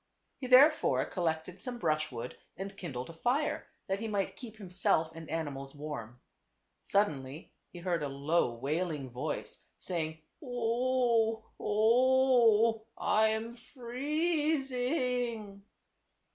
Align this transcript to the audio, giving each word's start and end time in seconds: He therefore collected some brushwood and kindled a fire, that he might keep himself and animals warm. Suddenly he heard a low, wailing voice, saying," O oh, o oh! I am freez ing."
He 0.39 0.47
therefore 0.47 1.05
collected 1.05 1.61
some 1.61 1.77
brushwood 1.77 2.35
and 2.57 2.75
kindled 2.75 3.11
a 3.11 3.13
fire, 3.13 3.67
that 3.85 3.99
he 3.99 4.07
might 4.07 4.35
keep 4.35 4.57
himself 4.57 5.11
and 5.13 5.29
animals 5.29 5.75
warm. 5.75 6.19
Suddenly 6.81 7.53
he 7.71 7.77
heard 7.77 8.01
a 8.01 8.07
low, 8.07 8.51
wailing 8.55 9.11
voice, 9.11 9.63
saying," 9.77 10.23
O 10.43 11.43
oh, 11.43 11.45
o 11.59 11.59
oh! 11.59 12.85
I 12.97 13.27
am 13.27 13.55
freez 13.55 14.71
ing." 14.71 15.61